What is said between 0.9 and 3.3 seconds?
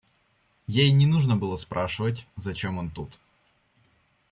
не нужно было спрашивать, зачем он тут.